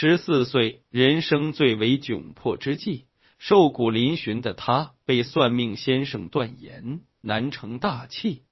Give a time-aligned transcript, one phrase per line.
[0.00, 3.06] 十四岁，人生最为窘迫之际，
[3.36, 8.44] 瘦骨嶙峋的他被算命先生断言难成大器。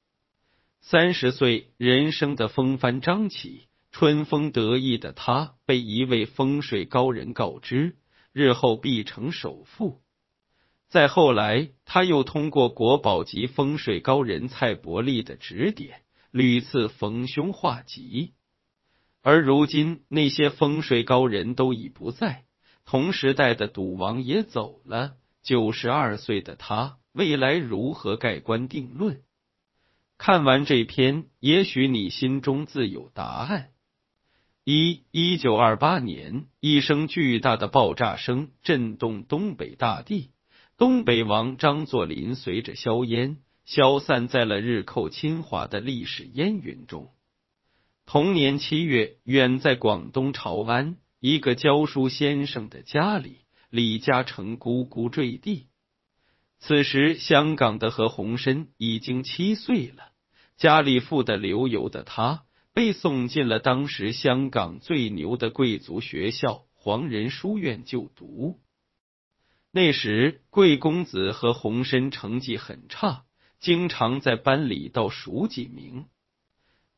[0.80, 7.94] 三十岁，人生的风帆张起，春风得意的他被一位风水高人告知，
[8.32, 10.00] 日后必成首富。
[10.88, 16.00] 再后来，他又通过国宝级风水高人蔡伯利的指点，
[16.32, 18.32] 屡次逢凶化吉。
[19.28, 22.44] 而如今，那些风水高人都已不在，
[22.84, 25.16] 同时代的赌王也走了。
[25.42, 29.22] 九十二岁的他，未来如何盖棺定论？
[30.16, 33.70] 看完这篇，也许你心中自有答案。
[34.62, 40.30] 一一九二八年，一声巨大的爆炸声震动东北大地，
[40.78, 47.10] 东北王张作霖随着硝烟消散在了日寇侵华的历史烟云中。
[48.06, 55.66] 同年七月，远在广东潮安一个教书先生的家里，李嘉诚咕咕坠地。
[56.60, 60.12] 此时，香港的何鸿燊已经七岁了，
[60.56, 68.60] 家里富得流油的他，被送进了当时香港最牛的贵族学校黄仁书院就读。
[69.72, 73.24] 那时，贵公子何鸿燊成绩很差，
[73.58, 76.04] 经常在班里倒数几名。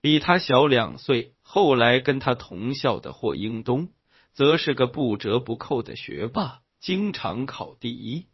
[0.01, 3.89] 比他小两岁，后来跟他同校的霍英东，
[4.33, 8.27] 则是个不折不扣的学霸，经常考第一。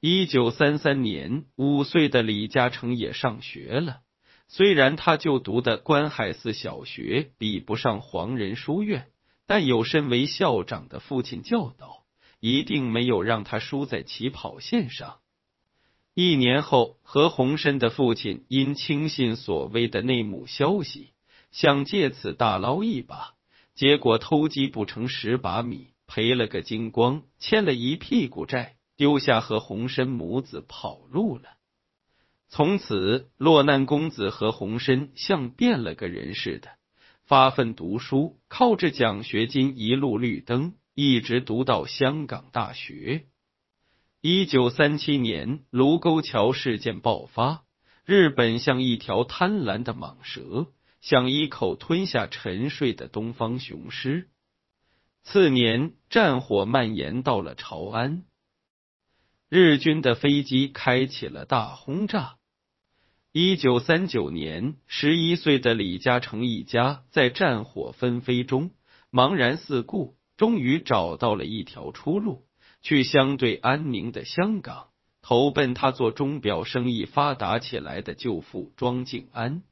[0.00, 4.00] 一九三三年，五岁的李嘉诚也上学了。
[4.48, 9.08] 虽然他就读的关海寺小学比不上黄仁书院，
[9.46, 12.04] 但有身为校长的父亲教导，
[12.40, 15.18] 一定没有让他输在起跑线上。
[16.22, 21.14] 一年后，何鸿燊的父亲因轻信所谓的内幕消息，
[21.50, 23.36] 想借此大捞一把，
[23.74, 31.44] 结果偷鸡不成蚀把米，赔了个精光，欠了一屁股债，丢下何鸿燊母子跑路了。
[32.50, 36.68] 从此，落难公子何鸿燊像变了个人似的，
[37.24, 43.24] 发奋读书，靠着奖学金一路绿灯，一直读到香港大学。
[44.22, 47.64] 一九三七年，卢沟桥事件爆发，
[48.04, 50.66] 日本像一条贪婪的蟒蛇，
[51.00, 54.28] 想一口吞下沉睡的东方雄狮。
[55.22, 58.24] 次年，战火蔓延到了朝安，
[59.48, 62.36] 日军的飞机开启了大轰炸。
[63.32, 68.72] 一九三九年，十一岁的李嘉诚一家在战火纷飞中
[69.10, 72.44] 茫然四顾，终于找到了一条出路。
[72.82, 74.88] 去相对安宁的香港，
[75.22, 79.62] 投奔他做钟表生意发达起来的舅父庄敬安。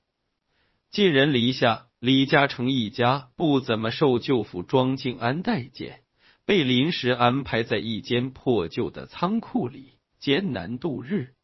[0.90, 6.00] 寄人篱下，李嘉诚一家不怎么受舅父庄敬安待见，
[6.46, 11.34] 被临时安排在一间破旧的仓库里艰难度日。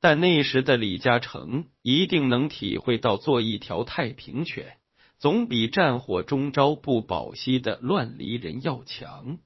[0.00, 4.76] 但那时的李嘉诚一定能体会到，做一条太平犬，
[5.18, 9.38] 总比战火中朝不保夕的乱离人要强。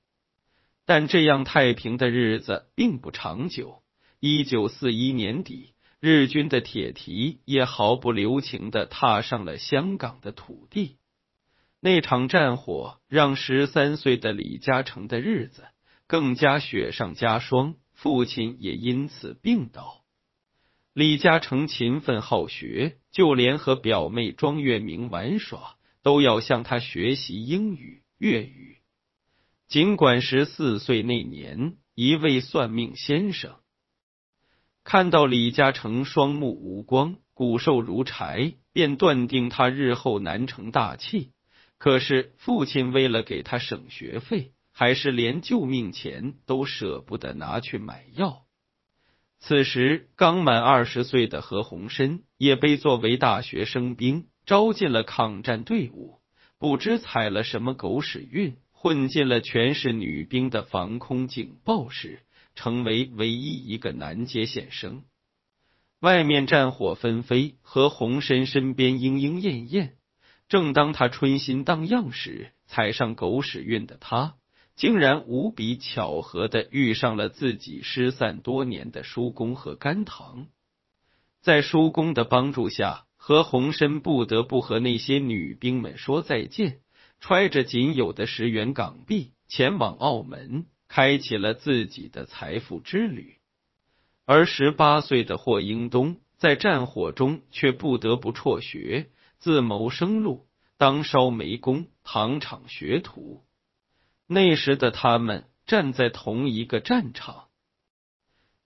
[0.89, 3.83] 但这样太平的日子并不长久。
[4.21, 10.97] 一九四一年底，日军的铁蹄也毫不留情的踏上了香港的土地。
[11.79, 15.67] 那场战火让十三岁的李嘉诚的日子
[16.07, 20.03] 更加雪上加霜，父亲也因此病倒。
[20.95, 28.78] 李嘉诚勤奋好学，就连和表妹庄月明玩耍，都要向他学习英语、粤语。
[29.69, 33.57] 尽管十四岁那年，一位算命先生
[34.83, 41.33] 看到李嘉诚双目无光、骨瘦如柴，便断定他日后难成大器。
[41.77, 48.47] 可是父亲为了给他省学费，还是连救命钱都舍不得拿去买药。
[49.39, 56.21] 此时刚满二十岁的何鸿燊也被作为大学生兵招进了抗战队伍，
[56.59, 58.57] 不知踩了什么狗屎运。
[58.81, 62.21] 混进了全是女兵的防空警报室，
[62.55, 65.03] 成为唯一一个男接线生。
[65.99, 69.97] 外面战火纷飞，何鸿燊身边莺莺燕燕。
[70.49, 74.37] 正当他春心荡漾时，踩上狗屎运的他，
[74.77, 80.47] 竟然无比巧合的遇上了自己失散多年的叔公和甘棠。
[81.41, 86.79] 在叔公的帮助下，何鸿燊不得不和那些女兵们说再见。
[87.21, 93.37] 揣着仅有的十元港币，前往澳门，开启了自己的财富之旅。
[94.25, 103.43] 而十八岁的霍英东在战火中却不得不辍学，自谋生路，当烧煤工、糖厂学徒。
[104.27, 107.49] 那时的他们站在同一个战场，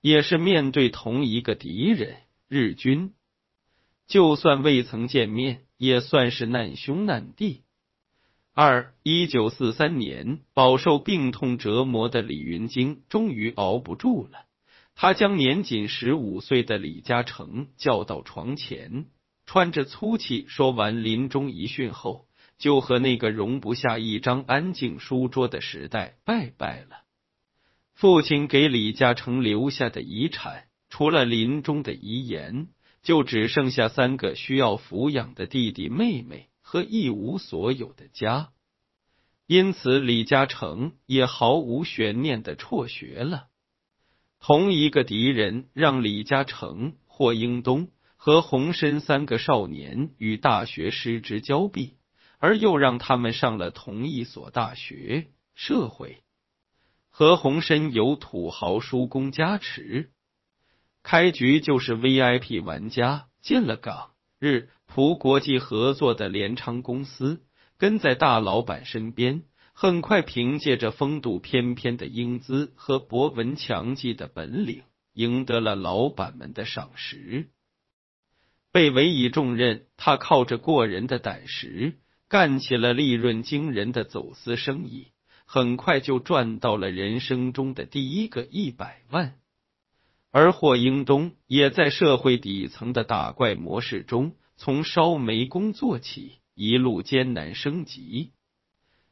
[0.00, 2.16] 也是面对同一个敌人——
[2.48, 3.14] 日军。
[4.08, 7.62] 就算未曾见面，也算是难兄难弟。
[8.54, 14.44] 二一九四三年，饱受病痛折磨的李云京终于熬不住了。
[14.94, 19.06] 他将年仅十五岁的李嘉诚叫到床前，
[19.46, 22.26] 穿着粗气说完临终遗训后，
[22.58, 27.04] 就和那个容不下一张安静书桌的时代拜拜了。
[27.94, 32.68] 父亲给李嘉诚留下的遗产，除了临终的遗言，
[33.02, 38.48] 就只剩下三个需要抚养的弟弟妹妹和一无所有的家。
[39.46, 43.48] 因此，李嘉诚也毫无悬念的辍学了。
[44.40, 51.98] 同一个敌人让李嘉诚、霍英东和洪深三个少年与大学失之交臂，
[52.38, 55.28] 而又让他们上了同一所大学。
[55.54, 56.22] 社会
[57.10, 60.10] 何鸿燊有土豪叔公加持，
[61.02, 67.40] 开局就是 VIP 玩家，进了港日葡国际合作的联昌公司，
[67.78, 69.44] 跟在大老板身边。
[69.72, 74.82] 很快，凭借着风度翩翩的英姿和博闻强记的本领，
[75.14, 77.48] 赢得了老板们的赏识。
[78.70, 81.94] 被委以重任，他靠着过人的胆识，
[82.28, 85.06] 干起了利润惊人的走私生意，
[85.46, 89.38] 很快就赚到了人生中的第一个一百万。
[90.30, 98.30] 而霍英东也在社会底层的打怪模式中，从烧煤工做起，一路艰难升级。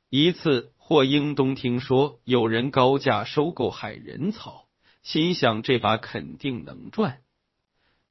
[0.08, 4.68] 一次，霍英东听说有人高价收购海人草，
[5.02, 7.22] 心想这把肯定能赚。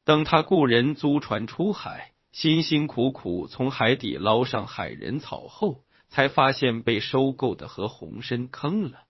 [0.04, 9.06] 等他雇人租船出海，辛辛苦苦从海底捞上海人草后，才发现被收购的何鸿燊坑了。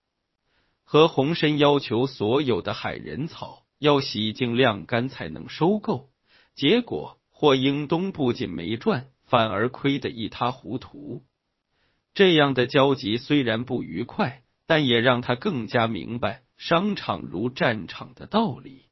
[0.84, 6.10] 何鸿燊要求所有的海人草要洗净晾干才能收购，
[6.54, 11.22] 结果霍英东不仅没赚，反而亏得一塌糊涂。
[12.12, 18.90] 这样的交集虽然不愉快，但也让他更加明白商场如战场的道理。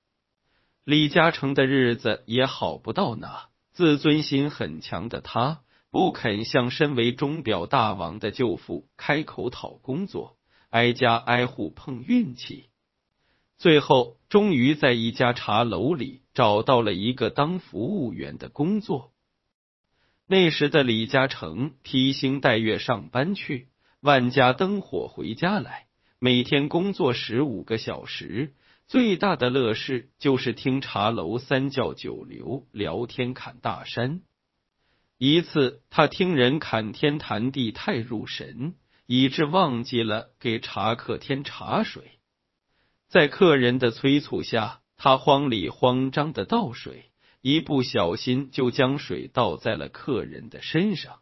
[0.82, 5.60] 李嘉诚的日子也好不到哪，自尊心很强的他
[5.90, 10.38] 不肯向身为钟表大王的舅父开口讨工作，
[10.70, 12.70] 挨家挨户碰运气，
[13.58, 19.10] 最后终于在一家茶楼里找到了一个当服务员的工作。
[20.24, 23.66] 那时的李嘉诚披星戴月上班去，
[23.98, 25.88] 万家灯火回家来，
[26.20, 28.54] 每天工作十五个小时，
[28.86, 34.20] 最大的乐事就是听茶楼三教九流聊天侃大山。
[35.16, 38.76] 一次，他听人侃天谈地太入神，
[39.06, 42.20] 以致忘记了给茶客添茶水，
[43.08, 47.06] 在客人的催促下，他慌里慌张的倒水。
[47.40, 51.20] 一不小心就将水倒在了客人的身上，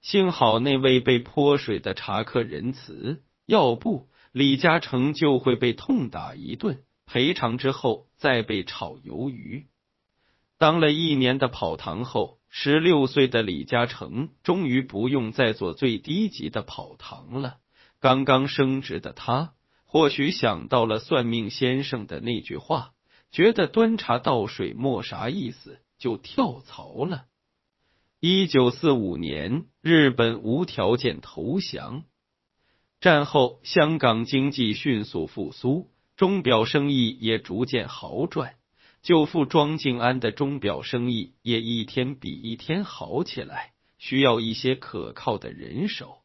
[0.00, 9.66] 幸好那位被泼水的茶客仁慈，要不李嘉诚就会被痛打一顿，赔偿之后再被炒鱿鱼。
[10.58, 17.56] 当了一年的跑堂后，十六岁的李嘉诚终于不用再做最低级的跑堂了。
[17.98, 19.54] 刚刚升职的他，
[19.86, 22.92] 或许想到了算命先生的那句话。
[23.32, 27.26] 觉得端茶倒水没啥意思，就跳槽了。
[28.20, 32.04] 一九四五年，日本无条件投降。
[32.98, 38.54] 战后，香港经济迅速复苏，钟表生意也逐渐好转。
[39.02, 46.22] 舅父庄静安的钟表生意也一天比一天好起来，需要一些可靠的人手。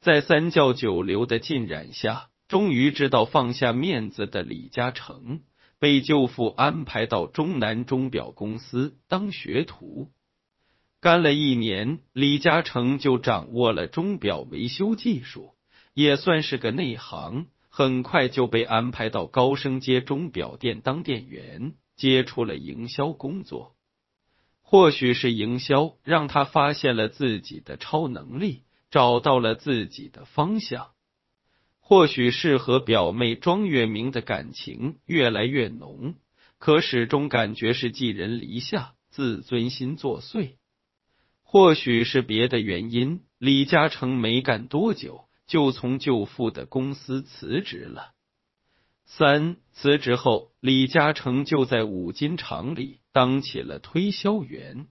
[0.00, 5.40] 在三教九流的浸染下，终于知道放下面子的李嘉诚。
[5.78, 10.10] 被舅父安排到中南钟表公司当学徒，
[11.02, 15.50] 干了一年，李嘉诚就掌握了钟表维修技术，
[15.92, 17.48] 也算是个内行。
[17.68, 23.74] 很快就被安排到高升街钟表店当店员，接触了营销工作。
[24.62, 30.95] 或许是营销让他发现了自己的超能力，找到了自己的方向。
[31.88, 36.16] 或许是和表妹庄月明的感情越来越浓，
[36.58, 40.54] 可始终感觉是寄人篱下，自尊心作祟。
[41.44, 48.14] 或许是别的原因，李嘉诚没干多久就从舅父的公司辞职了。
[49.04, 54.88] 三辞职后，李嘉诚就在五金厂里当起了推销员。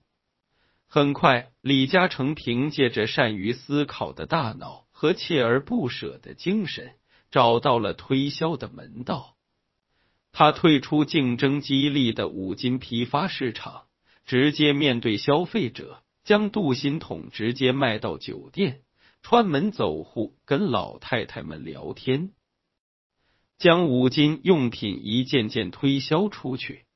[0.86, 4.85] 很快，李嘉诚凭借着善于思考的大脑。
[4.98, 6.94] 和锲而不舍的精神，
[7.30, 9.36] 找到了推销的门道。
[10.32, 13.82] 他退出竞争激烈的五金批发市场，
[14.24, 18.80] 直接面对消费者，将镀锌桶直接卖到酒店，
[19.20, 22.30] 串门走户跟老太太们聊天，
[23.58, 26.86] 将五金用品一件件推销出去。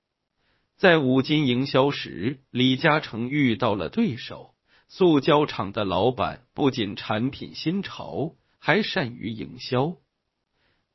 [0.78, 4.54] 在五金营销时，李嘉诚遇到了对手。
[4.92, 9.94] 塑胶厂的老板不仅产品新潮，还善于营销。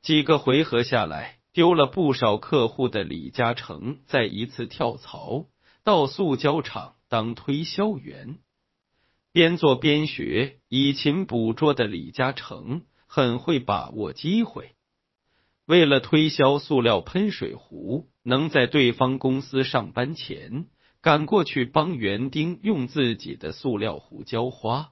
[0.02, 5.46] 几个回合下来，丢了不少客户的李嘉诚再一次跳槽
[5.82, 8.36] 到塑胶厂当推销员。
[9.32, 14.72] 边做边学，以勤捕捉的李嘉诚很会把握机会。
[15.64, 20.66] 为了推销塑料喷水壶，能在对方公司上班前。
[21.06, 24.90] 赶过去帮园丁用自己的塑料壶浇花，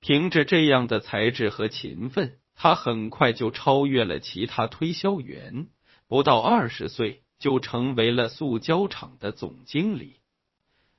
[0.00, 5.68] 凭着这样的才智和勤奋，他很快就超越了其他推销员，
[6.08, 10.16] 不到二十岁就成为了塑胶厂的总经理。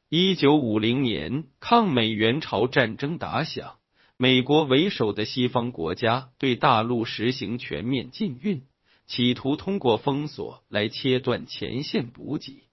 [0.08, 3.80] 一九五零年，抗美援朝战争打响，
[4.16, 8.64] 美国为首的西方国家对大陆实行全面禁运，
[9.08, 12.64] 企图通过封锁来切断前线补给。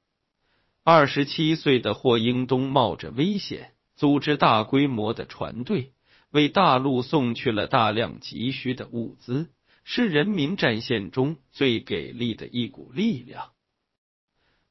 [0.85, 5.93] 二十七岁的霍英东冒着危险，组织大规模的船队，
[6.33, 9.53] 为大陆送去了大量急需的物资，
[9.85, 13.51] 是人民战线中最给力的一股力量。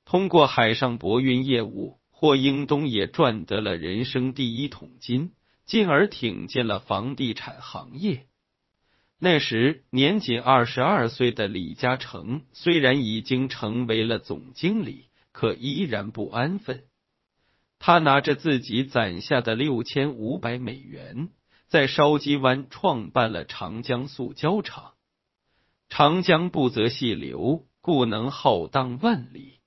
[0.04, 5.32] 通过海上博运业务，霍英东也赚得了人生第一桶金，
[5.66, 8.26] 进而挺进了房地产行业。
[9.18, 15.06] 那时年仅二十二岁的李嘉诚，虽然已经成为了总经理。
[15.32, 16.86] 可依然不安分。
[17.80, 21.30] 他拿着自己攒下的六千五百美元，
[21.68, 24.94] 在烧鸡湾创办了长江塑胶厂。
[25.90, 29.60] 长江不择细流，故能浩荡万里。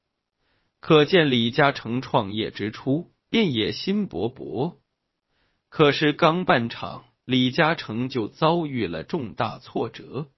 [0.80, 4.76] 可见李嘉诚创业之初便野心勃勃。
[5.68, 10.28] 可是刚办厂，李嘉诚就遭遇了重大挫折。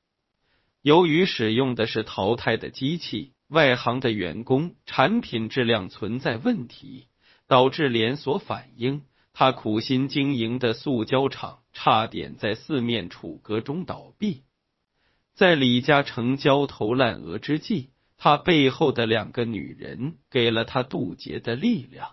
[0.81, 3.35] 由于使用的是淘汰的机器。
[3.49, 7.07] 外行的员工，产品质量存在问题，
[7.47, 9.03] 导致连锁反应。
[9.33, 14.43] 他苦心经营的塑胶厂差点在四面楚歌中倒闭。
[15.35, 22.13] 在李嘉诚焦头烂额之际，他背后的两个女人给了他渡劫的力量。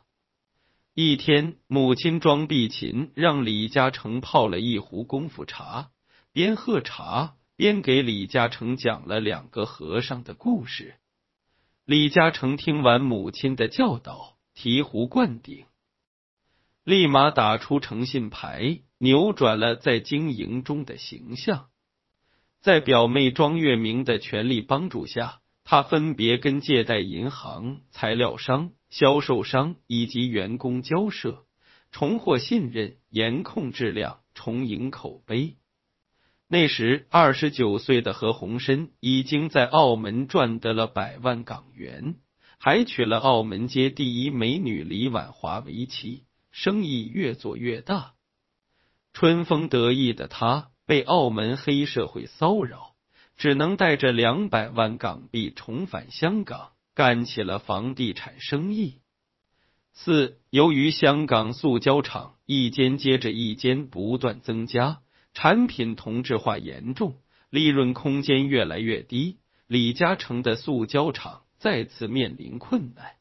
[0.93, 5.89] 一天，母亲庄碧琴让李嘉诚泡了一壶功夫茶，
[6.33, 10.95] 边喝茶边给李嘉诚讲了两个和尚的故事。
[11.85, 15.65] 李嘉诚听完母亲的教导，醍醐灌顶，
[16.85, 21.67] 立马打出诚信牌，扭转了在经营中的形象。
[22.61, 31.43] 在表妹庄月明的全力帮助下，他分别跟借贷银行、材料商、销售商以及员工交涉，
[31.91, 35.57] 重获信任，严控质量，重赢口碑。
[36.53, 42.17] 那时，二十九岁的何鸿燊已经在澳门赚得了百万港元，
[42.59, 48.13] 还娶了澳门街第一美女李婉华为妻，生意越做越大。
[49.13, 52.93] 春风得意的他被澳门黑社会骚扰，
[53.35, 58.99] 只能带着两百万港币重返香港，干起了房地产生意。
[59.91, 64.99] 四，由于香港塑胶厂一间接着一间不断增加。
[65.33, 67.15] 产品同质化严重，
[67.49, 69.37] 利润空间越来越低，
[69.67, 73.13] 李嘉诚的塑胶厂再次面临困难。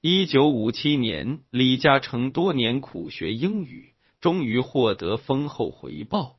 [0.00, 6.38] 一九五七年，李嘉诚多年苦学英语，终于获得丰厚回报。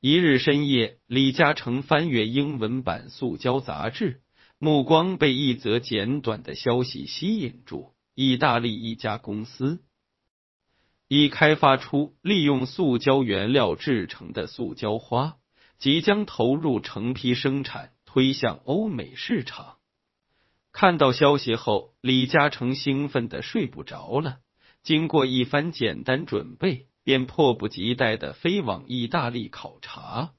[0.00, 4.20] 一日深夜，李嘉诚翻阅英文版塑胶杂志，
[4.58, 9.82] 目光被一则简短的消息吸引住：意大利一家公司。
[11.08, 15.36] 已开发出利用塑胶原料制成的塑胶花，
[15.78, 19.76] 即将投入成批生产，推向欧美市场。
[20.72, 24.38] 看到消息后，李嘉诚兴奋的睡不着了。
[24.82, 30.32] 经过一番简单准备，便迫不及待的飞往意大利考察。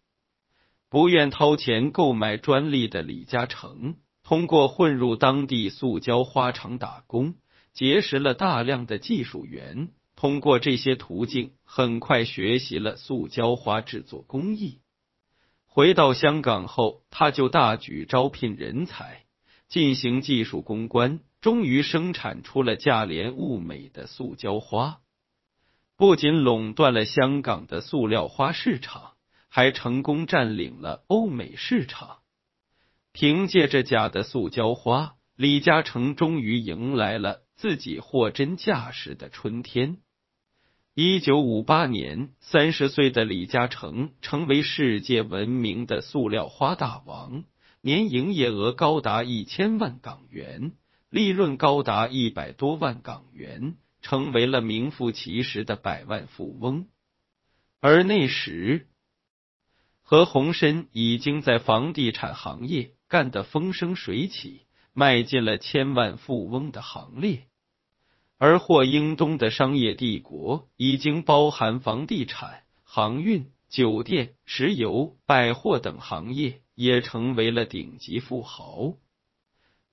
[0.90, 7.36] 不愿掏钱购买专利的李嘉诚，通过混入当地塑胶花厂打工，
[7.74, 9.90] 结识了大量的技术员。
[10.16, 14.80] 通过这些途径，很快学习了塑胶花制作工艺。
[15.66, 19.26] 回到香港后，他就大举招聘人才，
[19.68, 25.02] 进行技术攻关，终于生产出了价廉物美的塑胶花。
[25.98, 29.16] 不仅垄断了香港的塑料花市场，
[29.50, 32.20] 还成功占领了欧美市场。
[33.12, 39.98] 凭借着假的塑胶花，李嘉诚终于迎来了自己货真价实的春天。
[40.98, 47.44] 一九五八年，三十岁的李嘉诚成为世界闻名的塑料花大王，
[47.82, 50.72] 年营业额高达一千万港元，
[51.10, 56.88] 利润高达一百多万港元，成为了名副其实的百万富翁。
[57.82, 58.88] 而那时，
[60.02, 64.62] 何鸿燊已经在房地产行业干得风生水起，
[64.94, 67.48] 迈进了千万富翁的行列。
[68.38, 78.96] 而霍英东的商业帝国已经包含房地产、航运、酒店、石油、百货等行业，也成为了顶级富豪。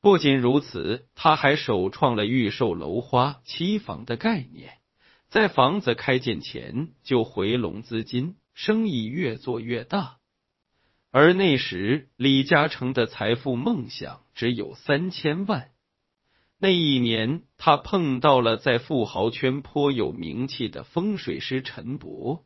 [0.00, 4.78] 不仅如此，他还首创了预售楼花期房的概念，
[5.28, 10.16] 在房子开建前就回笼资金，生意越做越大。
[11.12, 15.71] 而那时，李嘉诚的财富梦想只有三千万。
[16.64, 22.44] 那一年，他碰到了在富豪圈颇有名气的风水师陈伯。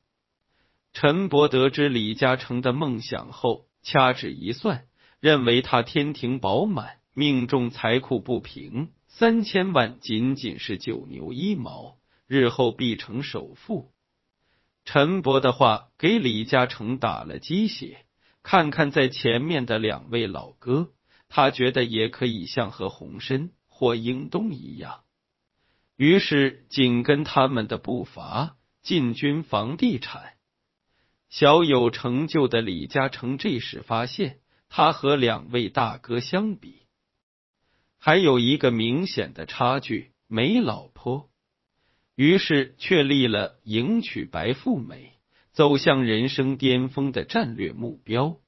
[0.94, 4.87] 陈伯得知李嘉诚的梦想后，掐指一算，
[5.20, 13.90] 认为他天庭饱满，命中财库不平，三千万仅仅是九牛一毛，日后必成首富。
[14.87, 18.06] 陈伯的话给李嘉诚打了鸡血，
[18.42, 20.88] 看看在前面的两位老哥，
[21.28, 23.50] 他觉得也可以像何鸿燊。
[23.78, 25.04] 或英东一样，
[25.97, 30.33] 于是紧跟他们的步伐进军房地产。
[31.28, 34.38] 小有成就的李嘉诚这时发现，
[34.71, 36.87] 他和两位大哥相比，
[37.99, 41.28] 还有一个明显的差距——没老婆。
[42.14, 45.12] 于是确立了迎娶白富美、
[45.52, 48.40] 走向人生巅峰的战略目标。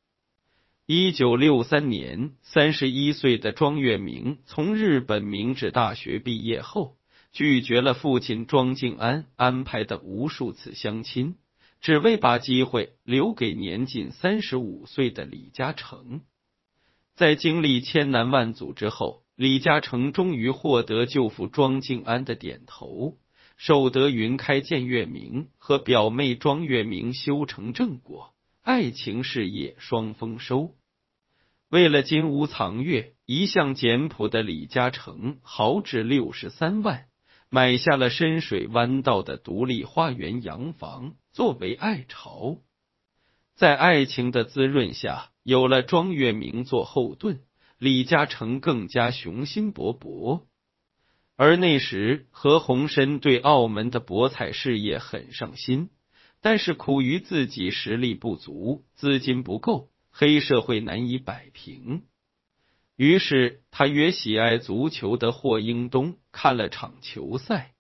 [0.91, 6.97] 一九六三年，三十一岁的庄月明从日本明治大学毕业后，
[7.31, 11.37] 拒绝了父亲庄敬安安排的无数次相亲，
[11.83, 16.23] 只为把机会留给年仅三十五岁的李嘉诚。
[17.15, 23.19] 在经历千难万阻之后，李嘉诚终于获得舅父庄敬安的点头，
[23.59, 30.75] 守得云开见月明，和表妹庄月明修成正果，爱情事业双丰收。
[31.71, 37.05] 为了金屋藏月，一向简朴的李嘉诚豪掷六十三万，
[37.51, 42.57] 买下了深水湾道的独立花园洋房作为爱巢。
[43.55, 47.41] 在爱情的滋润下，有了庄月明做后盾，
[47.77, 50.45] 李嘉诚更加雄心勃勃。
[51.37, 55.91] 而那时，何鸿燊对澳门的博彩事业很上心，
[56.41, 59.91] 但是苦于自己实力不足，资金不够。
[60.21, 62.03] 黑社会难以摆平，
[62.97, 67.77] 于是他约喜爱足球的霍英东看了场球赛，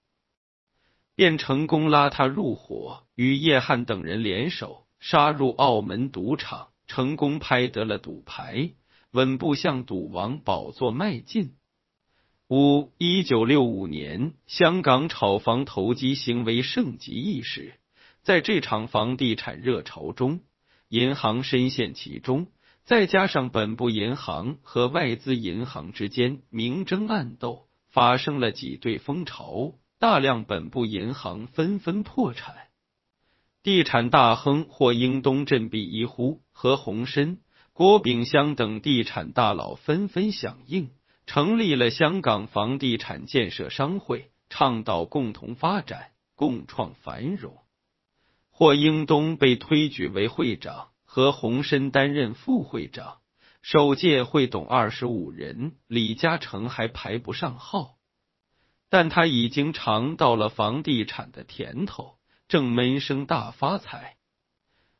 [1.16, 8.70] 便成功拉他入伙，与叶汉等人联手杀入澳门赌场，成功拍得了赌牌，
[9.10, 11.56] 稳步向赌王宝座迈进。
[12.48, 17.80] 五一九六五年，香港炒房投机行为盛极一时，
[18.22, 20.38] 在这场房地产热潮中。
[20.88, 22.46] 银行深陷其中，
[22.84, 32.54] 再加上本部银行和外资银行之间明争暗斗，发生了挤兑风潮，大量本部银行纷纷破产。
[33.62, 37.36] 地产大亨霍英东振臂一呼，何鸿燊、
[37.74, 40.88] 郭炳湘等地产大佬纷纷响应，
[41.26, 47.58] 成立了香港房地产建设商会，倡导共同发展，共创繁荣。
[48.58, 53.18] 霍英东被推举为会长，何鸿燊担任副会长。
[53.62, 57.98] 首届会董二十五人，李嘉诚还排不上号，
[58.90, 62.16] 但他已经尝到了房地产的甜头，
[62.48, 64.16] 正闷声大发财。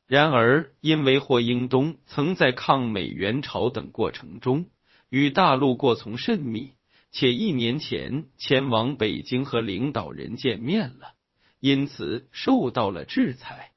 [0.07, 4.67] 然而，因为霍英东曾在抗美援朝等过程中
[5.09, 6.75] 与大陆过从甚密，
[7.11, 11.15] 且一年前前往北京和领导人见面了。
[11.61, 13.73] 因此受到了制裁。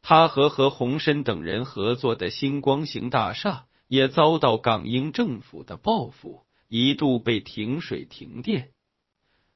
[0.00, 8.70] 他和何鸿燊等人合作的星光行大厦也遭到港英政府的报复，一度被停水停电。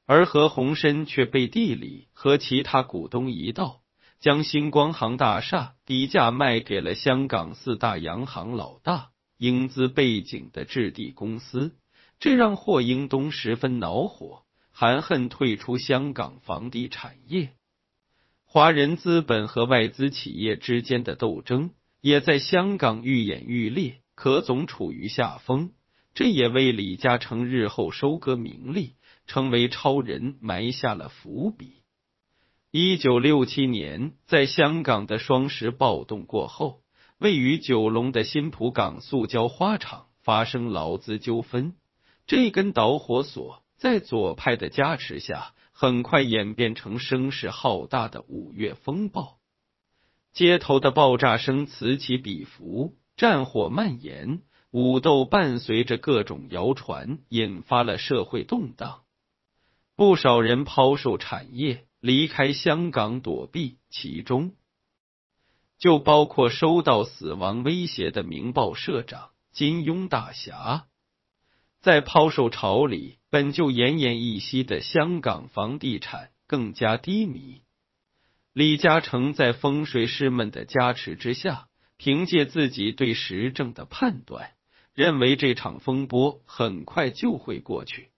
[0.05, 3.81] 而何鸿燊却背地里和其他股东一道，
[4.21, 11.75] 将星光行大厦低价卖给了香港四大洋行老大、英资背景的置地公司，
[12.19, 14.43] 这让霍英东十分恼火。
[14.79, 17.49] 含恨退出香港房地产业。
[18.45, 25.71] 华人资本和外资企业之间的斗争也在香港愈演愈烈，可总处于下风。
[26.13, 28.93] 这也为李嘉诚日后收割名利、
[29.25, 31.81] 成为超人埋下了伏笔。
[32.69, 36.83] 一九六七年，在香港的双十暴动过后，
[37.17, 41.73] 位于九龙的新浦港塑胶花厂发生劳资纠纷，
[42.27, 49.37] 这根导火索在左派的加持下，很快演变成声势浩大的五月风暴。
[50.33, 54.41] 街头的爆炸声此起彼伏，战火蔓延。
[54.71, 59.03] 武斗伴随着各种谣传，引发了社会动荡。
[59.95, 64.53] 不少人抛售产业，离开香港躲避，其中
[65.79, 70.87] 就包括收到死亡威胁的《明报》社长金庸大侠。
[71.87, 77.61] 在抛售潮里，本就奄奄一息的香港房地产更加低迷。
[78.51, 84.51] 李嘉诚在风水师们的加持之下，凭借自己对时政的判断。
[84.95, 88.09] 认为这场风波很快就会过去，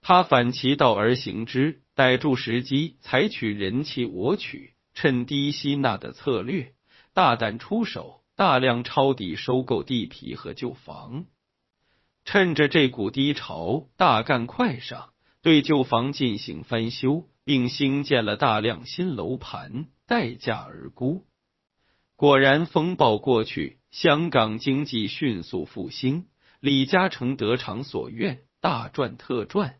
[0.00, 6.72] 他反其道而行之，逮住时机，采取人弃我取、趁低吸纳的策略，
[7.12, 11.26] 大胆出手，大量抄底收购地皮和旧房，
[12.30, 21.24] 趁着这股低潮，大干快上，对旧房进行翻修，并兴建了大量新楼盘，待价而沽。
[22.16, 23.78] 果然，风暴过去。
[23.90, 26.26] 香港经济迅速复兴，
[26.60, 29.76] 李嘉诚得偿所愿，大赚特赚。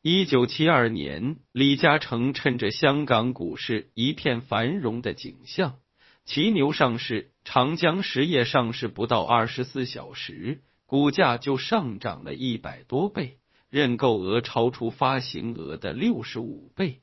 [0.00, 5.80] 一九七二年，李嘉诚趁着香港股市一片繁荣的景象，
[6.24, 17.02] 骑牛上市，长江实业上市不到二十四小时，股价就上涨了一百多倍，认购额超出发行额的六十五倍。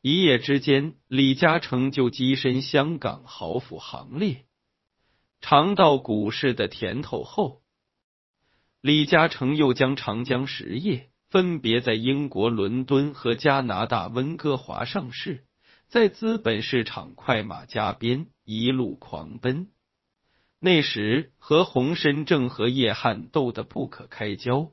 [0.00, 4.46] 一夜之间，李嘉诚就跻身香港豪富行列。
[5.42, 7.60] 尝到股市的甜头后，
[8.80, 15.44] 李嘉诚又将长江实业分别在英国伦敦和加拿大温哥华上市，
[15.86, 19.68] 在资本市场快马加鞭，一路狂奔。
[20.60, 24.70] 那时和洪深正和叶汉斗得不可开交，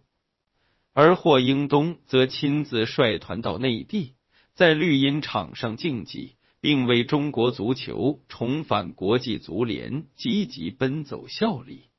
[0.94, 4.16] 而霍英东则亲自率团到内地，
[4.54, 6.36] 在绿茵场上竞技。
[6.64, 11.90] 并为中国足球重返国际足联积极奔走效力。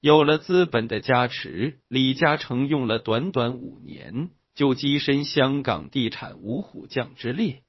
[0.00, 7.63] 有了资本的加持，李嘉诚用了短短五年就跻身香港地产五虎将之列。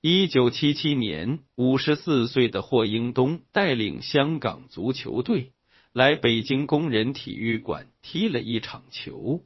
[0.00, 5.52] 一九七七年，五十四岁的霍英东带领香港足球队
[5.92, 9.42] 来北京工人体育馆踢了一场球，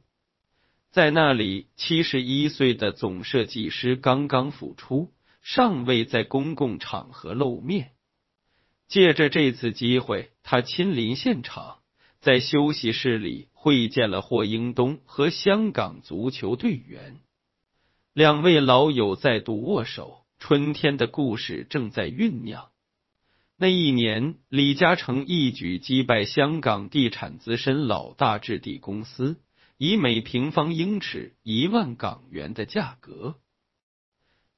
[0.91, 5.11] 在那里，七十一岁的总设计师刚刚复出。
[5.41, 7.91] 尚未在公共场合露面，
[8.87, 11.79] 借着这次机会，他亲临现场，
[12.21, 17.19] 在休息室里会见了霍英东和香港足球队员。
[18.13, 22.67] 两位老友再度握手，春天的故事正在酝酿。
[23.55, 29.39] 那一年，李嘉诚一举击败香港地产资深老大置地公司，
[29.77, 33.35] 以每平方英尺一万港元的价格。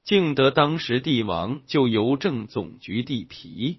[0.02, 3.78] 竟得当时帝王就邮政总局地皮，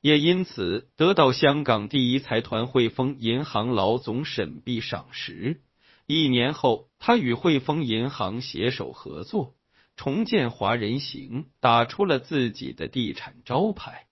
[0.00, 5.62] 也因此得到香港第一财团汇丰银行老总审币赏识。
[6.08, 9.54] 一年后，他与汇丰银行携手合作，
[9.96, 14.06] 重建华人行，打出了自己的地产招牌。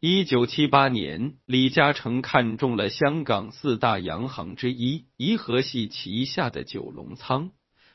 [0.00, 7.50] 一九七八年，李嘉诚看中了香港四大洋行之一颐和系旗下的九龙仓。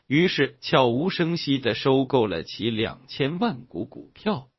[0.07, 4.49] 于是悄无声息的收购了其两千万股股票，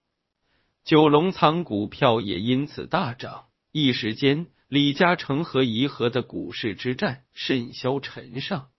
[0.82, 3.46] 九龙仓股票也因此大涨。
[3.70, 8.71] 一时间，李嘉诚和颐和的股市之战甚嚣尘上。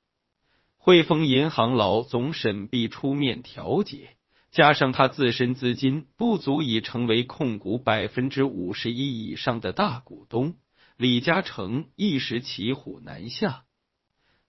[0.85, 4.17] 汇丰银行老总沈弼出面调解，
[4.51, 10.55] 加上他自身资金不足以成为控股百分之五十一以上的大股东，
[10.97, 13.63] 李嘉诚一时骑虎难下。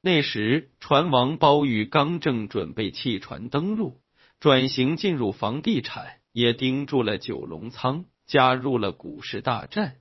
[0.01, 4.01] 那时，船王包玉刚正准备弃船登陆，
[4.41, 9.99] 转型进入房地产，也盯住了九龙仓，加入了股市大战。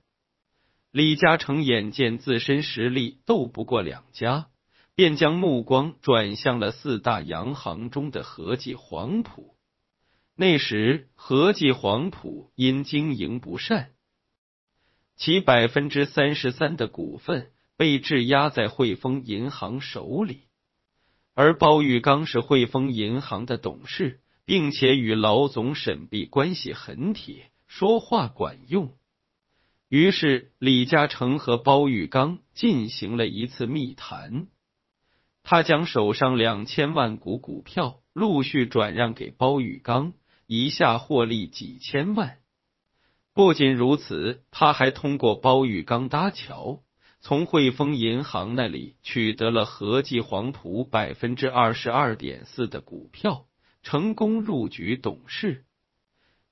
[0.90, 4.48] 李嘉诚眼见自身实力斗不过两家，
[4.94, 9.54] 便将目光转向了四大洋行中的和记黄埔。
[10.36, 13.90] 那时，和记黄埔因经营不善，
[15.16, 17.50] 其百分之三十三的股份。
[17.76, 20.42] 被质押在汇丰银行手里，
[21.34, 28.96] 而包玉刚是汇丰银行的董事，并且与老总沈弼关系很铁，说话管用。
[29.88, 34.46] 于是，李嘉诚和包玉刚进行了一次密谈。
[35.44, 40.14] 他将手上两千万股股票陆续转让给包玉刚，
[40.46, 42.38] 一下获利几千万。
[43.34, 46.80] 不仅如此，他还通过包玉刚搭桥，
[47.20, 53.46] 从汇丰银行那里取得了合计黄埔百分之二十二点四的股票，
[53.82, 55.64] 成功入局董事。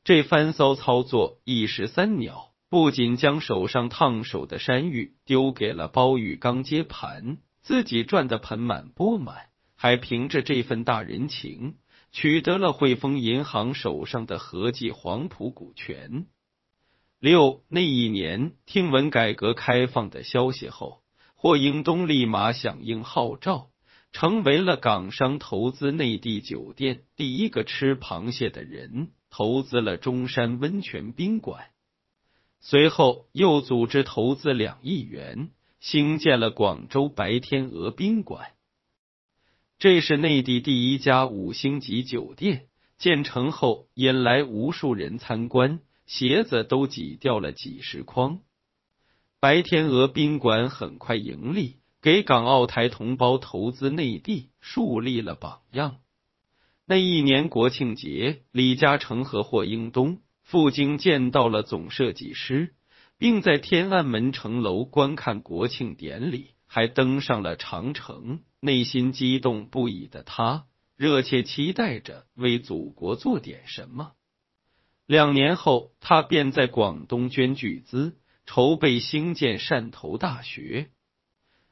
[0.04, 2.52] 这番骚操作一石三鸟。
[2.68, 9.46] 不仅将手上烫手的山芋丢给了包玉刚接盘，自己赚得盆满钵满，
[9.76, 11.76] 还凭着这份大人情
[12.10, 16.26] 取得了汇丰银行手上的合计黄埔股权。
[17.20, 21.02] 六那一年，听闻改革开放的消息后，
[21.36, 23.70] 霍英东立马响应号召，
[24.10, 31.66] 成为了港商投资内地酒店第一个吃螃蟹的人，投资了中山温泉宾馆。
[32.58, 35.50] 随后又组织投资两亿元，
[35.82, 38.52] 兴建了广州白天鹅宾馆。
[39.80, 42.68] 这是内地第一家五星级酒店，
[42.98, 48.38] 建成后引来无数人参观，鞋子都挤掉了几十筐。
[49.40, 55.96] 白天鹅宾馆很快盈利，给港澳台同胞投资内地树立了榜样。
[56.86, 60.20] 那一年国庆节，李嘉诚和霍英东。
[60.44, 62.74] 赴京见到了总设计师，
[63.22, 68.40] 并在天安门城楼观看国庆典礼，还登上了长城。
[68.58, 70.64] 内心激动不已的他，
[70.96, 74.14] 热切期待着为祖国做点什么。
[75.06, 80.90] 两年后，他便在广东捐巨资，筹备兴建汕头大学。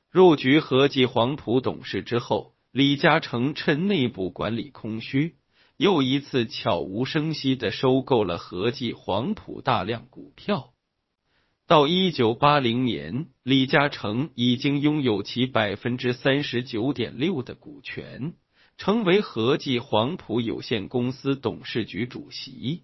[0.08, 5.34] 入局合记黄埔董事之后，李嘉诚趁内部管理空虚。
[5.76, 10.72] 又一次悄无声息的收购了合记黄埔大量股票。
[11.70, 18.34] 到一九八零年，李嘉诚已经拥有其百分之三十九点六的股权，
[18.76, 22.82] 成为合记黄埔有限公司董事局主席。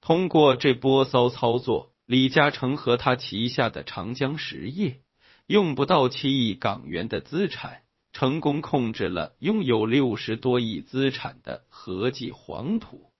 [0.00, 4.98] 通过这波骚操作，李嘉诚和他旗下的长江实业
[5.46, 7.82] 用不到七亿港元的资产。
[8.12, 13.12] 成功控制了拥有六十多亿资产的合记黄埔，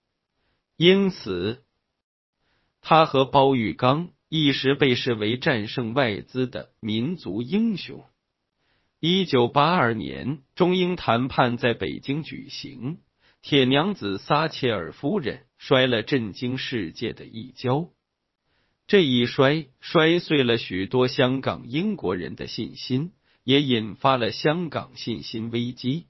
[0.77, 1.63] 因此
[2.81, 8.05] 他和包玉刚一时被视为战胜外资的民族英雄。
[8.99, 12.99] 一九八二年，中英谈判在北京举行，
[13.43, 17.91] 铁娘子撒切尔夫人摔了震惊世界的一跤，
[18.89, 23.13] 这一摔摔碎了许多香港英国人的信心。
[23.45, 26.07] 也引发了香港信心危机，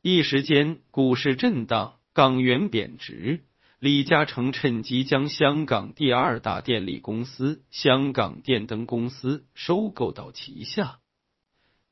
[0.00, 3.44] 一时间股市震荡，港元贬值。
[3.78, 10.98] 李嘉诚趁机将香港第二大电力公司香港电灯公司收购到旗下。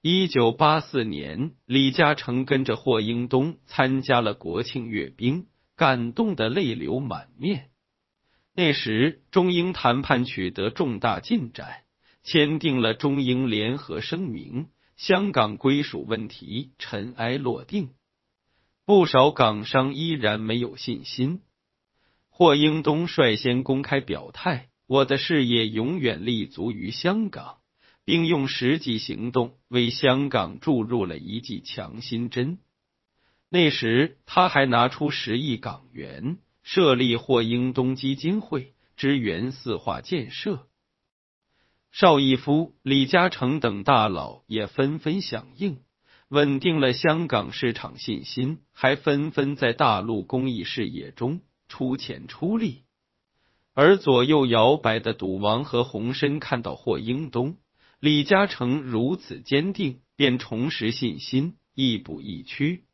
[0.00, 7.68] 一九八四年，李嘉诚跟着霍英东参加了国庆阅兵，感动的泪流满面。
[8.54, 11.82] 那时，中英谈判取得重大进展。
[12.22, 17.90] 签订了中英联合声明，香港归属问题尘埃落定。
[18.86, 21.42] 不少港商依然没有信心。
[22.36, 27.58] 霍英东率先公开表态：“我的事业永远立足于香港，
[28.04, 32.58] 并用实际行动为香港注入了一剂强心针。”
[33.50, 40.66] 那时，他还拿出十亿港元设立霍英东基金会，支援四化建设。
[41.92, 45.78] 邵逸夫、李嘉诚等大佬也纷纷响应，
[46.30, 51.40] 稳定了香港市场信心，还纷纷在大陆公益事业中
[51.74, 52.84] 出钱出力。
[53.72, 57.56] 而左右摇摆的赌王和洪深看到霍英东、
[57.98, 62.84] 李嘉诚如此坚定，便重拾信心，亦步亦趋。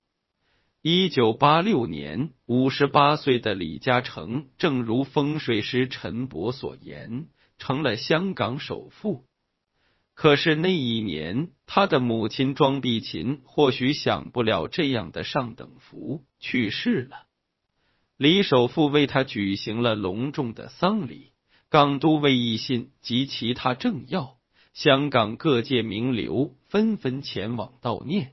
[0.81, 7.27] 一九八六年，五十八岁的李嘉诚，正如风水师陈伯所言。
[7.59, 9.27] 成了香港首富，
[10.15, 17.27] 可是那一年，他的母亲庄碧琴或许享不了这样的上等福，去世了。
[18.21, 21.33] 李首富为他举行了隆重的丧礼，
[21.71, 24.37] 港都卫奕信及其他政要、
[24.75, 28.33] 香港各界名流纷纷前往悼念。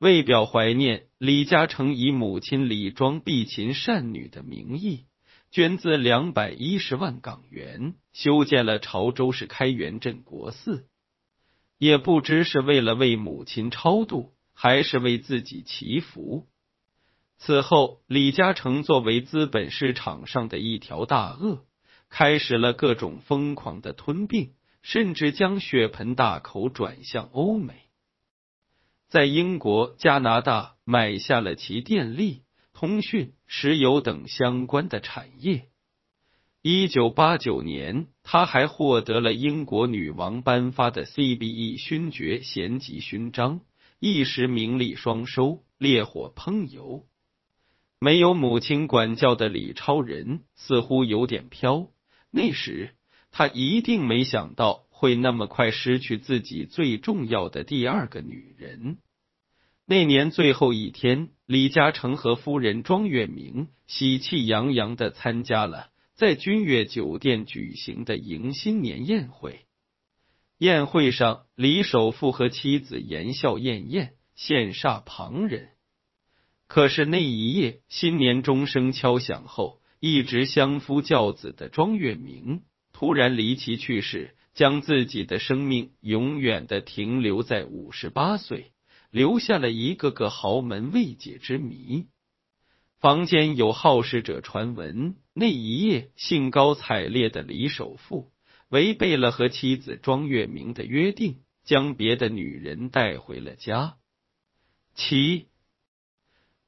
[0.00, 5.04] 为表怀念，李嘉诚以母亲李庄碧琴善女的名义。
[5.52, 10.88] 捐资两百一十万港元，修建了潮州市开元镇国寺，
[11.78, 16.48] 也不知是为了为母亲超度，还是为自己祈福。
[17.42, 21.64] 此后，李嘉诚作为资本市场上的一条大鳄，
[22.10, 27.72] 开始了各种疯狂的吞并，甚至将血盆大口转向欧美，
[29.08, 32.42] 在英国、加拿大买下了其电力、
[32.74, 35.70] 通讯、石油等相关的产业。
[36.60, 43.62] 一九八九年，他还获得了英国女王颁发的 CBE 勋爵衔级勋章，
[43.98, 47.06] 一时名利双收，烈火烹油。
[48.00, 51.88] 没有母亲管教的李超人似乎有点飘。
[52.30, 52.94] 那时
[53.30, 58.96] 他一定没想到会那么快失去自己最重要的第二个女人。
[59.84, 69.66] 那年最后一天，李嘉诚和夫人庄月明喜气洋洋的参加了在君悦酒店举行的迎新年宴会。
[70.56, 75.70] 宴会上，李首富和妻子言笑晏晏，羡煞旁人。
[76.70, 88.70] 可是那一夜，新年钟声敲响后，一直相夫教子的庄月明突然离奇去世，将自己的生命永远的停留在五十八岁，
[89.10, 92.06] 留下了一个个豪门未解之谜。
[93.00, 98.30] 坊间有好事者传闻，那一夜兴高采烈的李首富
[98.68, 103.96] 违背了和妻子庄月明的约定，将别的女人带回了家。
[104.94, 105.46] 其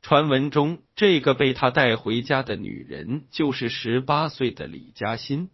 [0.03, 5.49] 传闻中，这个被他带回家的女人就是十八岁的李嘉欣。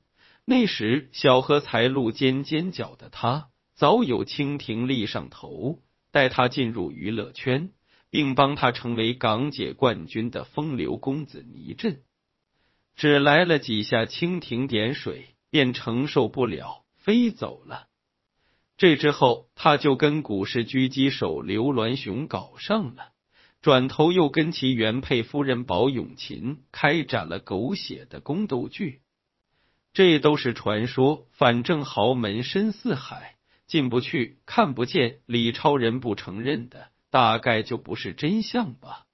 [0.47, 5.81] 那时，小荷才露尖尖角的她，早有蜻蜓立上头，
[6.11, 7.69] 带他进入娱乐圈，
[8.09, 12.01] 并帮他成为港姐冠军的风流公子倪震，
[12.97, 17.87] 只来了几下蜻蜓点水，便承受不了，飞走了。
[18.79, 23.13] 这之后，他就跟股市狙击手刘銮雄搞上了。
[23.61, 29.01] 转头又跟其原配夫人宝永琴开展了狗血的宫斗剧，
[29.93, 31.27] 这都是传说。
[31.33, 33.35] 反正豪门深似海，
[33.67, 35.19] 进不去，看不见。
[35.27, 39.07] 李超人不承认的，大概就不是真相吧。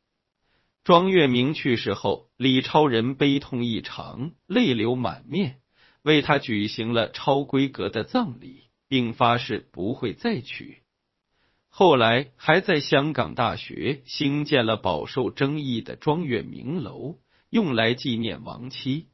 [0.85, 5.57] 庄月明去世后，李超人悲痛异常，泪流满面，
[6.03, 10.84] 为他举行了超规格的葬礼，并发誓不会再娶。
[11.77, 17.17] 后来还在香港大学兴建了饱受争议的庄月明楼，
[17.51, 19.09] 用来纪念亡妻。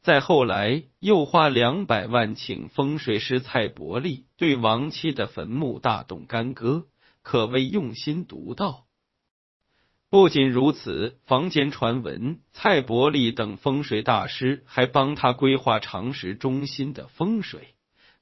[0.00, 6.86] 再后来又花两百万请风水师蔡伯利对亡妻的坟墓大动干戈，
[7.20, 8.86] 可谓用心独到。
[10.08, 17.74] 不仅如此，坊间传闻蔡伯利等风水大师还帮他规划常识中心的风水。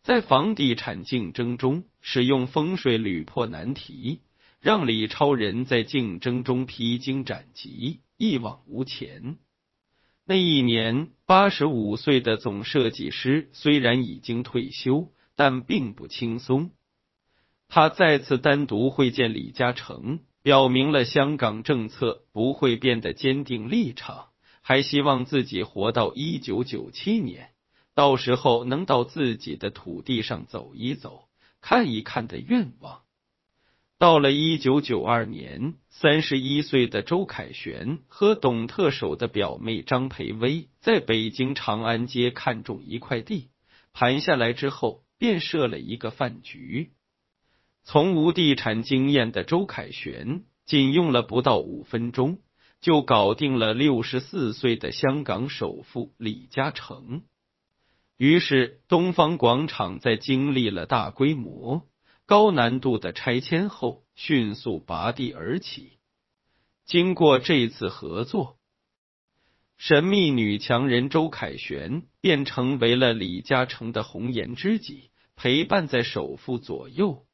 [0.04, 4.20] 在房地产竞争中，使用风水屡破难题，
[4.60, 9.38] 让李超人在竞争中披荆斩棘，一往无前。
[10.26, 16.70] 那一年，八十五岁的总设计师虽然已经退休，但并不轻松。
[17.68, 24.26] 他再次单独会见李嘉诚，表明了香港政策不会变的坚定立场，
[24.60, 27.53] 还希望自己活到一九九七年。
[27.94, 31.28] 到时候能到自己的土地上走一走、
[31.60, 33.02] 看一看的愿望。
[33.96, 43.48] 到了一九九二年，三十一岁的周凯旋和董特首的表妹张培薇在北京长安街看中一块地，
[43.92, 46.90] 盘下来之后便设了一个饭局。
[47.84, 52.38] 从无地产经验的周凯旋，仅用了不到五分钟，
[52.80, 57.22] 就搞定了六十四岁的香港首富李嘉诚。
[58.16, 61.82] 于是，东方广场在经历了大规模、
[62.26, 65.98] 高难度的拆迁后，迅速拔地而起。
[66.84, 68.56] 经过这次合作，
[69.76, 77.26] 神秘女强人周凯旋便成为了李嘉诚的红颜知己，陪伴在首富左右。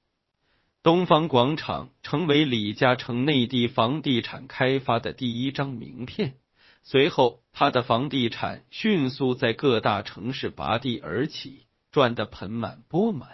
[0.83, 6.40] 东方广场成为李嘉诚内地房地产开发的第一张名片。
[6.83, 13.29] 随后，他的房地产迅速在各大城市拔地而起，赚得盆满钵满。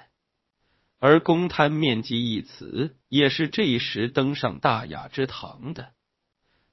[0.99, 5.93] 而公摊面积一词也是这时登上大雅之堂的。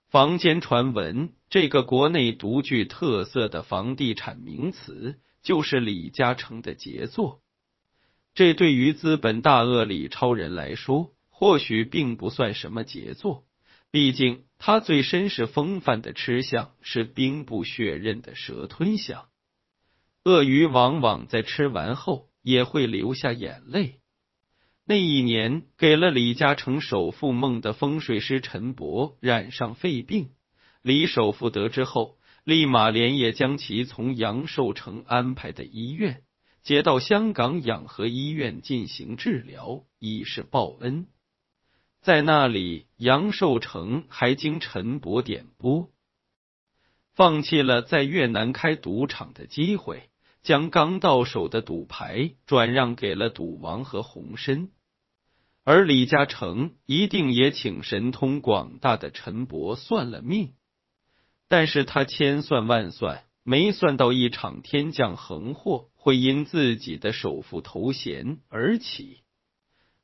[0.09, 7.41] 坊间传闻，这个国内独具特色的房地产名词就是李嘉诚的杰作。
[8.34, 13.43] 这对于资本大鳄李超人来说，或许并不算什么杰作。
[13.94, 19.28] 毕竟，他最绅士风范的吃相是兵不血刃的蛇吞象。
[20.24, 24.00] 鳄鱼往往在吃完后也会流下眼泪。
[24.84, 30.32] 那一年，给了李嘉诚首富梦的风水师陈伯染上肺病，
[30.82, 36.24] 李首富得知后，立马连夜将其从杨寿成安排的医院
[36.64, 41.06] 接到香港养和医院进行治疗，以示报恩。
[42.04, 45.89] 在那里，杨寿成还经陈伯点拨，
[47.14, 50.10] 放弃了在越南开赌场的机会。
[50.41, 54.72] 将刚到手的赌牌转让给了赌王和洪深，
[55.64, 60.51] 而李嘉诚一定也请神通广大的陈伯算了命，
[61.47, 69.22] 但是他千算万算，没算到一场天降横祸会因自己的首富头衔而起。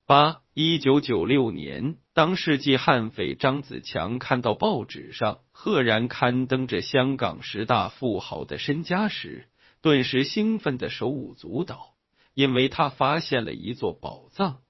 [0.10, 9.48] 八一九九六年，当世纪悍匪张子强看到报纸上赫然刊登着香港十大富豪的身家时，
[9.84, 11.94] 顿时兴奋的手舞足蹈，
[12.34, 14.62] 因为他发现了一座宝藏。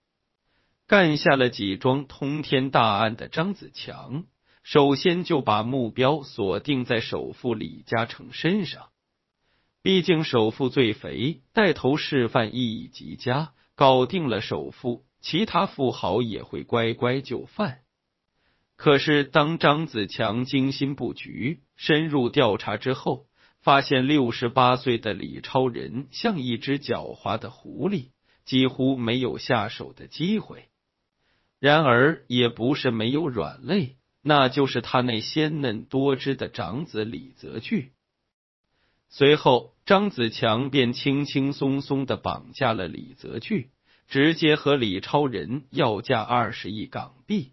[0.88, 4.26] 干下了几桩通天大案的张子强，
[4.62, 8.90] 首先就把目标锁定在首富李嘉诚身上。
[9.82, 17.80] 毕竟首富最肥，带头示范意义极佳，搞定了首富，其他富豪也会乖乖就范。
[18.76, 23.26] 可是，当张子强精心布局、深入调查之后，
[23.62, 28.12] 发现六十八岁的李超人像一只狡猾的狐狸，
[28.46, 30.70] 几乎没有下手的机会。
[31.60, 37.92] 然而，也不是没有软肋，那就是他那鲜嫩多汁的长子李泽钜。
[39.10, 43.68] 随后，张子强便轻轻松松的绑架了李泽钜，
[44.10, 47.52] 直接和李超人要价二十亿港币。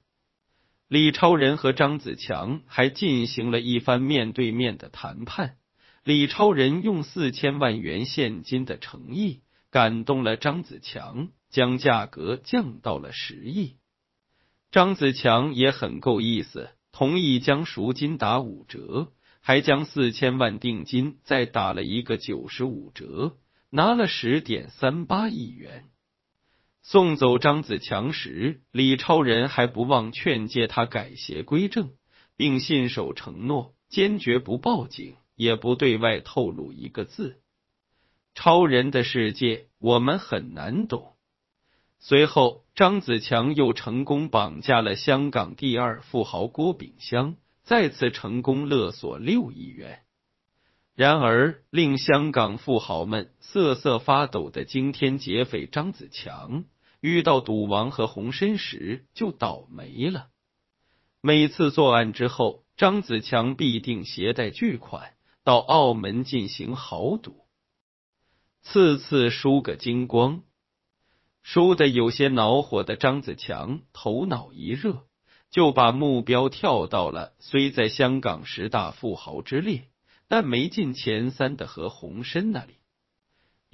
[0.89, 5.59] 李超人和张子强还进行了一番面对面的谈判。
[6.03, 13.77] 李超人用四千万元现金的诚意感动了张子强，将价格降到了十亿。
[14.71, 23.37] 张子强也很够意思，同意将赎金打五折，还将四千万定金再打了一个九十五折，
[23.69, 25.91] 拿了十点三八亿元。
[26.89, 31.91] 送走张子强时，李超人还不忘劝诫他改邪归正，
[32.37, 35.17] 并信守承诺，坚决不报警。
[35.35, 37.43] 也不对外透露一个字。
[38.35, 41.13] 超人的世界我们很难懂。
[41.99, 50.05] 随后，张子强又成功绑架了香港第二富豪郭炳湘，再次成功勒索六亿元。
[50.95, 56.65] 然而，令香港富豪们瑟瑟发抖的惊天劫匪张子强，
[57.07, 60.27] 遇到赌王和洪深时就倒霉了。
[61.21, 65.13] 每次作案之后，张子强必定携带巨款。
[65.45, 67.45] 到澳门进行豪赌，
[68.63, 70.43] 次次输个精光，
[71.45, 75.05] 输的有些恼火的张子强头脑一热，
[75.49, 79.87] 就把目标跳到了虽在香港十大富豪之列，
[80.27, 82.75] 但没进前三的何鸿燊那里。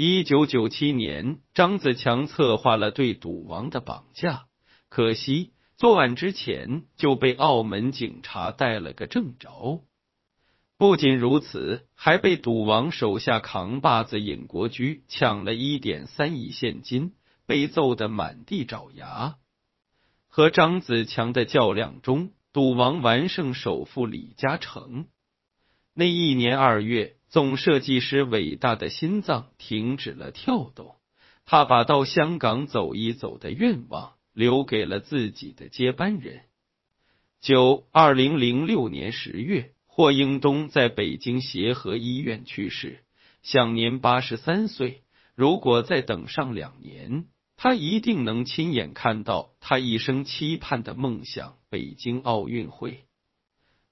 [0.05, 4.46] 一九九七年，张子强策划了对赌王的绑架，
[4.88, 9.84] 可惜作案之前就被澳门警察逮了个正着。
[10.76, 17.12] 不仅如此，还被赌王手下扛把子尹国驹抢了一点三亿现金，
[17.46, 19.36] 被揍得满地找牙。
[20.26, 25.07] 和张子强的较量中，赌王完胜首富李嘉诚。
[25.94, 30.97] 那一年二月，总设计师伟大的心脏停止了跳动，
[31.47, 36.43] 他把到香港走一走的愿望留给了自己的接班人。
[37.41, 39.72] 九二零零六年十月。
[39.95, 43.01] 霍英东在北京协和医院去世，
[43.43, 45.03] 享年八十三岁。
[45.35, 47.26] 如果再等上两年，
[47.59, 53.05] 他一定能亲眼看到他一生期盼的梦想——北京奥运会，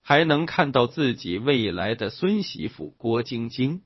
[0.02, 3.82] 还能看到自己未来的孙媳妇郭晶晶，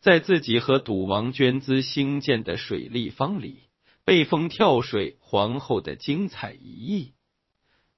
[0.00, 3.64] 在自己和赌王捐资兴建的水立方里
[4.04, 7.12] 被封跳水皇后的精彩一役。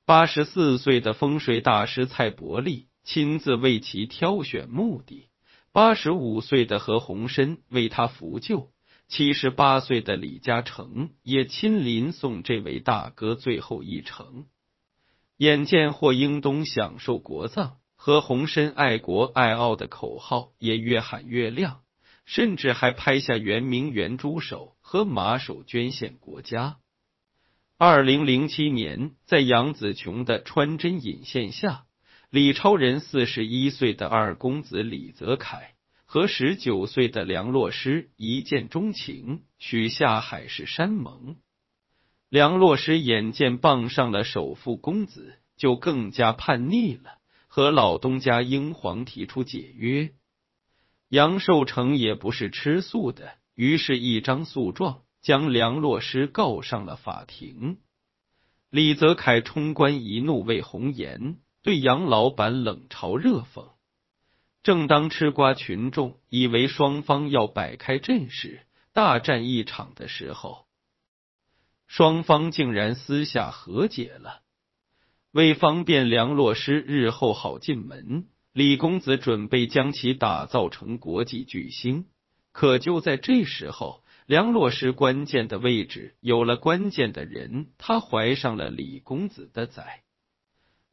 [0.05, 5.29] 八十四岁的风水大师蔡伯利亲自为其挑选墓地，
[5.73, 8.69] 八十五岁的何鸿燊为他扶柩，
[9.09, 14.47] 七十八岁的李嘉诚也亲临送这位大哥最后一程。
[15.39, 21.83] 眼见霍英东享受国葬，何鸿燊爱国爱澳的口号也越喊越亮，
[22.25, 26.79] 甚至还拍下圆明园猪手和马首捐献国家。
[27.77, 31.85] 二零零七年，在杨紫琼的穿针引线下，
[32.31, 35.75] 李超人四十一岁的二公子李泽楷
[36.07, 41.37] 和十九岁的梁洛施一见钟情，许下海誓山盟。
[42.29, 50.13] 梁洛施眼见傍上了首富公子，就更加叛逆了，和老东家英皇提出解约。
[51.09, 57.79] 杨寿成也不是吃素的，于是，一张诉状将梁洛施告上了法庭。
[58.71, 63.69] 李泽楷冲冠一怒为红颜，对杨老板冷嘲热讽。
[64.65, 70.66] 正当吃瓜群众以为双方要摆开阵势，大战一场的时候，
[71.87, 74.43] 双方竟然私下和解了。
[75.33, 78.27] 为方便梁洛施日后好进门。
[78.53, 82.07] 李公子准备将其打造成国际巨星，
[82.53, 90.05] 可就在这时候，梁洛施关键的位置有了关键的人，他怀上了李公子的崽。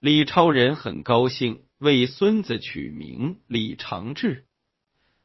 [0.02, 4.44] 李超人很高兴，为孙子取名李长治。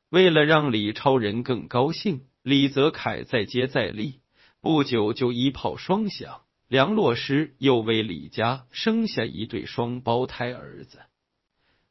[0.09, 4.21] 为了让李超人更高兴，李泽楷再接再厉，
[4.61, 11.01] 不久就一炮双响，梁洛施又为李家生下一对双胞胎儿子。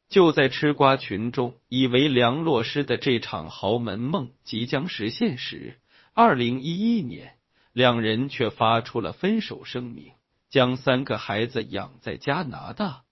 [0.08, 5.80] 就在吃瓜群众以为梁洛施的这场豪门梦即将实现时，
[6.14, 7.36] 二零一一年，
[7.72, 10.12] 两人却发出了分手声明，
[10.48, 13.04] 将三个孩子养在加拿大。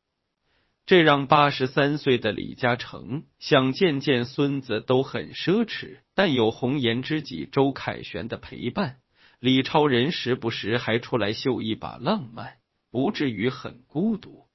[0.85, 5.99] 这让八十三岁的李嘉诚想见见孙子都很奢侈。
[6.15, 9.01] 但有红颜知己周凯旋的陪伴，
[9.47, 12.55] 李超人时不时还出来秀一把浪漫，
[12.91, 14.49] 不至于很孤独。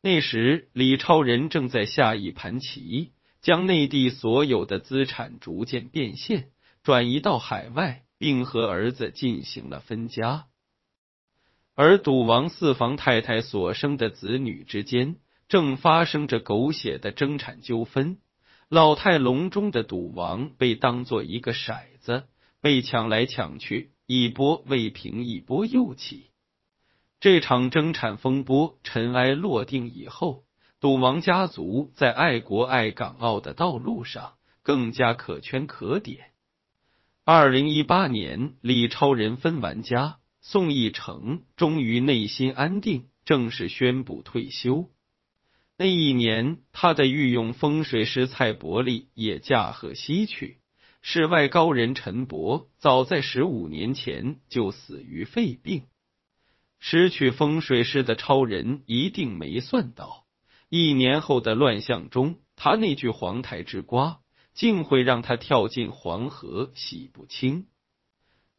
[0.00, 3.10] 那时，李超人正在下一盘棋，
[3.40, 6.50] 将内地所有的资产逐渐变现，
[6.84, 10.46] 转移到海外，并和儿子进行了分家。
[11.74, 15.16] 而赌王四房太太所生的子女之间，
[15.48, 18.18] 正发生着狗血的争产纠纷。
[18.68, 22.28] 老态龙钟的赌王被当做一个骰子，
[22.60, 26.30] 被抢来抢去，一波未平，一波又起。
[27.20, 30.44] 这场争产风波尘埃落定以后，
[30.80, 36.32] 赌王家族在爱国爱港澳的道路上更加可圈可点。
[37.24, 44.90] 二零一八年，李超人分完家，宋义成终于内心安定，正式宣布退休。
[45.78, 50.58] 那一年，他的御用风水师蔡伯利也驾鹤西去。
[51.04, 55.88] 世外高人陈伯早在十五年前就死于肺病。
[56.78, 60.24] 失去风水师的超人一定没算到，
[60.68, 64.20] 一年后的乱象中，他那句黄台之瓜
[64.54, 67.66] 竟会让他跳进黄河洗不清。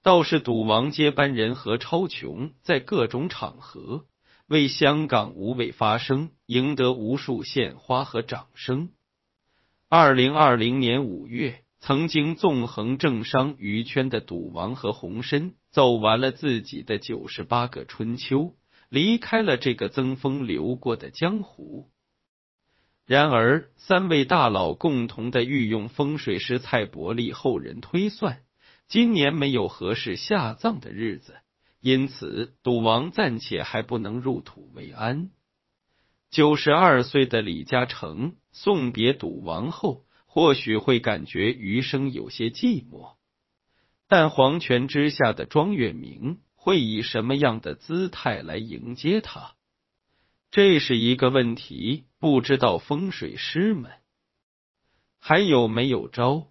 [0.01, 4.05] 倒是赌王接班人何超琼，在各种场合
[4.47, 8.89] 为香港无畏发声，赢得无数鲜花和掌声。
[9.87, 11.62] 二零二零年五月。
[11.85, 18.55] 曾经纵横政商娱圈的赌王和洪深，走完了自己的九十八个春秋，
[18.87, 21.89] 离开了这个曾风流过的江湖。
[23.05, 28.43] 然而，三位大佬共同的御用风水师蔡伯利后人推算，
[28.87, 31.35] 今年没有合适下葬的日子，
[31.81, 35.31] 因此赌王暂且还不能入土为安。
[36.31, 40.05] 九十二岁的李嘉诚送别赌王后。
[40.33, 43.13] 或许会感觉余生有些寂寞，
[44.07, 49.53] 但黄泉之下的庄月明会以什么样的姿态来迎接他？
[50.49, 53.91] 这是一个问题，不知道风水师们
[55.19, 56.47] 还有没有招？